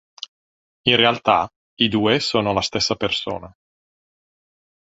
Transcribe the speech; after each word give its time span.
In 0.89 0.95
realtà, 0.95 1.47
i 1.75 1.87
due 1.87 2.17
sono 2.19 2.53
la 2.53 2.61
stessa 2.61 2.95
persona. 2.95 3.55